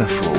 Info. 0.00 0.32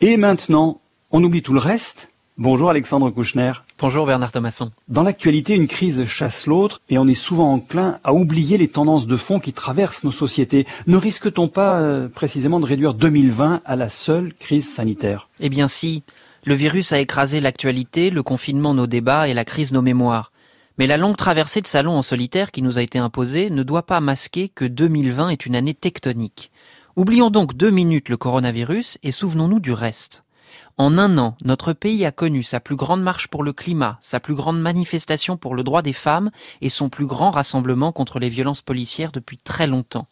Et 0.00 0.16
maintenant, 0.16 0.80
on 1.10 1.24
oublie 1.24 1.42
tout 1.42 1.52
le 1.52 1.58
reste 1.58 2.12
Bonjour 2.38 2.70
Alexandre 2.70 3.10
Kouchner. 3.10 3.52
Bonjour 3.78 4.06
Bernard 4.06 4.32
Thomasson. 4.32 4.72
Dans 4.88 5.02
l'actualité, 5.02 5.54
une 5.54 5.68
crise 5.68 6.06
chasse 6.06 6.46
l'autre 6.46 6.80
et 6.88 6.96
on 6.96 7.06
est 7.06 7.14
souvent 7.14 7.52
enclin 7.52 7.98
à 8.04 8.14
oublier 8.14 8.56
les 8.56 8.68
tendances 8.68 9.06
de 9.06 9.16
fond 9.16 9.38
qui 9.38 9.52
traversent 9.52 10.04
nos 10.04 10.12
sociétés. 10.12 10.66
Ne 10.86 10.96
risque-t-on 10.96 11.48
pas 11.48 11.80
euh, 11.80 12.08
précisément 12.08 12.58
de 12.58 12.66
réduire 12.66 12.94
2020 12.94 13.60
à 13.64 13.76
la 13.76 13.90
seule 13.90 14.32
crise 14.32 14.68
sanitaire? 14.68 15.28
Eh 15.40 15.50
bien 15.50 15.68
si, 15.68 16.04
le 16.44 16.54
virus 16.54 16.92
a 16.92 17.00
écrasé 17.00 17.40
l'actualité, 17.40 18.10
le 18.10 18.22
confinement 18.22 18.74
nos 18.74 18.86
débats 18.86 19.28
et 19.28 19.34
la 19.34 19.44
crise 19.44 19.72
nos 19.72 19.82
mémoires. 19.82 20.31
Mais 20.78 20.86
la 20.86 20.96
longue 20.96 21.16
traversée 21.16 21.60
de 21.60 21.66
salon 21.66 21.92
en 21.92 22.02
solitaire 22.02 22.50
qui 22.50 22.62
nous 22.62 22.78
a 22.78 22.82
été 22.82 22.98
imposée 22.98 23.50
ne 23.50 23.62
doit 23.62 23.84
pas 23.84 24.00
masquer 24.00 24.48
que 24.48 24.64
2020 24.64 25.28
est 25.28 25.46
une 25.46 25.56
année 25.56 25.74
tectonique. 25.74 26.50
Oublions 26.96 27.30
donc 27.30 27.54
deux 27.54 27.70
minutes 27.70 28.08
le 28.08 28.16
coronavirus 28.16 28.98
et 29.02 29.12
souvenons-nous 29.12 29.60
du 29.60 29.72
reste. 29.72 30.24
En 30.78 30.96
un 30.96 31.18
an, 31.18 31.36
notre 31.44 31.74
pays 31.74 32.04
a 32.06 32.12
connu 32.12 32.42
sa 32.42 32.58
plus 32.58 32.76
grande 32.76 33.02
marche 33.02 33.28
pour 33.28 33.42
le 33.42 33.52
climat, 33.52 33.98
sa 34.00 34.20
plus 34.20 34.34
grande 34.34 34.60
manifestation 34.60 35.36
pour 35.36 35.54
le 35.54 35.62
droit 35.62 35.82
des 35.82 35.92
femmes 35.92 36.30
et 36.62 36.70
son 36.70 36.88
plus 36.88 37.06
grand 37.06 37.30
rassemblement 37.30 37.92
contre 37.92 38.18
les 38.18 38.30
violences 38.30 38.62
policières 38.62 39.12
depuis 39.12 39.36
très 39.36 39.66
longtemps. 39.66 40.08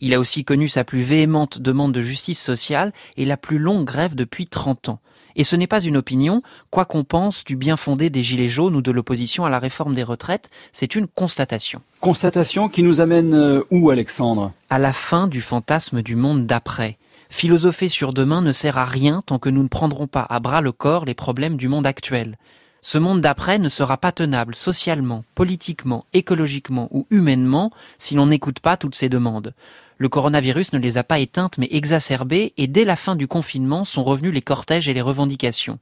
Il 0.00 0.14
a 0.14 0.20
aussi 0.20 0.44
connu 0.44 0.68
sa 0.68 0.84
plus 0.84 1.02
véhémente 1.02 1.58
demande 1.58 1.92
de 1.92 2.00
justice 2.00 2.42
sociale 2.42 2.92
et 3.16 3.26
la 3.26 3.36
plus 3.36 3.58
longue 3.58 3.84
grève 3.84 4.14
depuis 4.14 4.46
30 4.46 4.88
ans. 4.88 5.00
Et 5.38 5.44
ce 5.44 5.54
n'est 5.54 5.68
pas 5.68 5.80
une 5.80 5.96
opinion, 5.96 6.42
quoi 6.70 6.84
qu'on 6.84 7.04
pense 7.04 7.44
du 7.44 7.56
bien 7.56 7.76
fondé 7.76 8.10
des 8.10 8.24
Gilets 8.24 8.48
jaunes 8.48 8.74
ou 8.74 8.82
de 8.82 8.90
l'opposition 8.90 9.44
à 9.44 9.50
la 9.50 9.60
réforme 9.60 9.94
des 9.94 10.02
retraites, 10.02 10.50
c'est 10.72 10.96
une 10.96 11.06
constatation. 11.06 11.80
Constatation 12.00 12.68
qui 12.68 12.82
nous 12.82 13.00
amène 13.00 13.34
euh, 13.34 13.62
où, 13.70 13.90
Alexandre? 13.90 14.52
À 14.68 14.80
la 14.80 14.92
fin 14.92 15.28
du 15.28 15.40
fantasme 15.40 16.02
du 16.02 16.16
monde 16.16 16.44
d'après. 16.44 16.98
Philosopher 17.30 17.88
sur 17.88 18.12
demain 18.12 18.42
ne 18.42 18.50
sert 18.50 18.78
à 18.78 18.84
rien 18.84 19.22
tant 19.24 19.38
que 19.38 19.48
nous 19.48 19.62
ne 19.62 19.68
prendrons 19.68 20.08
pas 20.08 20.26
à 20.28 20.40
bras 20.40 20.60
le 20.60 20.72
corps 20.72 21.04
les 21.04 21.14
problèmes 21.14 21.56
du 21.56 21.68
monde 21.68 21.86
actuel. 21.86 22.36
Ce 22.80 22.98
monde 22.98 23.20
d'après 23.20 23.58
ne 23.58 23.68
sera 23.68 23.96
pas 23.96 24.12
tenable 24.12 24.56
socialement, 24.56 25.24
politiquement, 25.36 26.04
écologiquement 26.14 26.88
ou 26.90 27.06
humainement 27.10 27.70
si 27.98 28.16
l'on 28.16 28.26
n'écoute 28.26 28.58
pas 28.58 28.76
toutes 28.76 28.94
ces 28.96 29.08
demandes. 29.08 29.54
Le 30.00 30.08
coronavirus 30.08 30.72
ne 30.74 30.78
les 30.78 30.96
a 30.96 31.02
pas 31.02 31.18
éteintes 31.18 31.58
mais 31.58 31.66
exacerbées 31.72 32.52
et 32.56 32.68
dès 32.68 32.84
la 32.84 32.94
fin 32.94 33.16
du 33.16 33.26
confinement 33.26 33.82
sont 33.82 34.04
revenus 34.04 34.32
les 34.32 34.42
cortèges 34.42 34.88
et 34.88 34.94
les 34.94 35.00
revendications. 35.00 35.80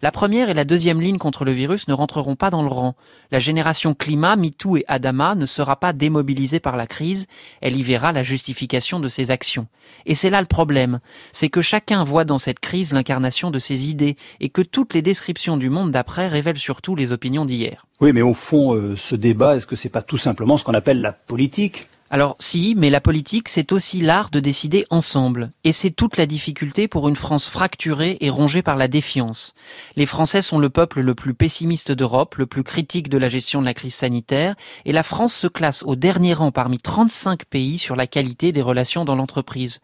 La 0.00 0.12
première 0.12 0.48
et 0.48 0.54
la 0.54 0.64
deuxième 0.64 1.00
ligne 1.00 1.18
contre 1.18 1.44
le 1.44 1.50
virus 1.50 1.88
ne 1.88 1.92
rentreront 1.92 2.36
pas 2.36 2.50
dans 2.50 2.62
le 2.62 2.68
rang. 2.68 2.94
La 3.32 3.40
génération 3.40 3.94
climat, 3.94 4.36
MeToo 4.36 4.76
et 4.76 4.84
Adama 4.86 5.34
ne 5.34 5.44
sera 5.44 5.74
pas 5.74 5.92
démobilisée 5.92 6.60
par 6.60 6.76
la 6.76 6.86
crise, 6.86 7.26
elle 7.60 7.76
y 7.76 7.82
verra 7.82 8.12
la 8.12 8.22
justification 8.22 9.00
de 9.00 9.08
ses 9.08 9.32
actions. 9.32 9.66
Et 10.06 10.14
c'est 10.14 10.30
là 10.30 10.40
le 10.40 10.46
problème, 10.46 11.00
c'est 11.32 11.48
que 11.48 11.60
chacun 11.60 12.04
voit 12.04 12.24
dans 12.24 12.38
cette 12.38 12.60
crise 12.60 12.92
l'incarnation 12.92 13.50
de 13.50 13.58
ses 13.58 13.88
idées 13.88 14.16
et 14.38 14.50
que 14.50 14.62
toutes 14.62 14.94
les 14.94 15.02
descriptions 15.02 15.56
du 15.56 15.68
monde 15.68 15.90
d'après 15.90 16.28
révèlent 16.28 16.58
surtout 16.58 16.94
les 16.94 17.10
opinions 17.10 17.44
d'hier. 17.44 17.84
Oui, 18.00 18.12
mais 18.12 18.22
au 18.22 18.34
fond, 18.34 18.76
euh, 18.76 18.94
ce 18.96 19.16
débat, 19.16 19.56
est-ce 19.56 19.66
que 19.66 19.74
c'est 19.74 19.88
pas 19.88 20.02
tout 20.02 20.16
simplement 20.16 20.58
ce 20.58 20.64
qu'on 20.64 20.74
appelle 20.74 21.00
la 21.00 21.10
politique? 21.10 21.88
Alors 22.10 22.36
si, 22.38 22.74
mais 22.74 22.88
la 22.88 23.02
politique, 23.02 23.50
c'est 23.50 23.70
aussi 23.70 24.00
l'art 24.00 24.30
de 24.30 24.40
décider 24.40 24.86
ensemble. 24.88 25.52
Et 25.64 25.72
c'est 25.72 25.90
toute 25.90 26.16
la 26.16 26.24
difficulté 26.24 26.88
pour 26.88 27.06
une 27.08 27.16
France 27.16 27.50
fracturée 27.50 28.16
et 28.20 28.30
rongée 28.30 28.62
par 28.62 28.76
la 28.76 28.88
défiance. 28.88 29.52
Les 29.94 30.06
Français 30.06 30.40
sont 30.40 30.58
le 30.58 30.70
peuple 30.70 31.00
le 31.00 31.14
plus 31.14 31.34
pessimiste 31.34 31.92
d'Europe, 31.92 32.36
le 32.36 32.46
plus 32.46 32.62
critique 32.62 33.10
de 33.10 33.18
la 33.18 33.28
gestion 33.28 33.60
de 33.60 33.66
la 33.66 33.74
crise 33.74 33.94
sanitaire, 33.94 34.54
et 34.86 34.92
la 34.92 35.02
France 35.02 35.34
se 35.34 35.48
classe 35.48 35.82
au 35.82 35.96
dernier 35.96 36.32
rang 36.32 36.50
parmi 36.50 36.78
35 36.78 37.44
pays 37.44 37.76
sur 37.76 37.94
la 37.94 38.06
qualité 38.06 38.52
des 38.52 38.62
relations 38.62 39.04
dans 39.04 39.16
l'entreprise. 39.16 39.80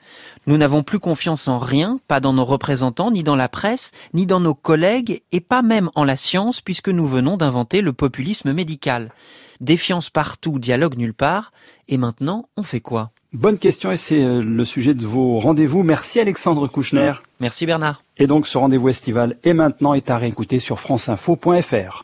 Nous 0.46 0.56
n'avons 0.56 0.82
plus 0.82 1.00
confiance 1.00 1.46
en 1.46 1.58
rien, 1.58 1.98
pas 2.08 2.20
dans 2.20 2.32
nos 2.32 2.44
représentants, 2.46 3.10
ni 3.10 3.22
dans 3.22 3.36
la 3.36 3.50
presse, 3.50 3.92
ni 4.14 4.24
dans 4.24 4.40
nos 4.40 4.54
collègues, 4.54 5.22
et 5.32 5.40
pas 5.40 5.60
même 5.60 5.90
en 5.94 6.04
la 6.04 6.16
science, 6.16 6.62
puisque 6.62 6.88
nous 6.88 7.06
venons 7.06 7.36
d'inventer 7.36 7.82
le 7.82 7.92
populisme 7.92 8.52
médical. 8.54 9.12
Défiance 9.60 10.10
partout, 10.10 10.58
dialogue 10.58 10.96
nulle 10.96 11.14
part. 11.14 11.52
Et 11.88 11.96
maintenant, 11.96 12.48
on 12.56 12.62
fait 12.62 12.80
quoi? 12.80 13.10
Bonne 13.32 13.58
question 13.58 13.90
et 13.90 13.96
c'est 13.96 14.22
euh, 14.22 14.42
le 14.42 14.64
sujet 14.64 14.94
de 14.94 15.04
vos 15.04 15.40
rendez-vous. 15.40 15.82
Merci 15.82 16.20
Alexandre 16.20 16.68
Kouchner. 16.68 17.12
Merci 17.40 17.66
Bernard. 17.66 18.04
Et 18.16 18.28
donc 18.28 18.46
ce 18.46 18.56
rendez-vous 18.56 18.88
estival 18.88 19.36
est 19.42 19.54
maintenant 19.54 19.92
est 19.92 20.08
à 20.08 20.18
réécouter 20.18 20.60
sur 20.60 20.78
franceinfo.fr. 20.78 22.02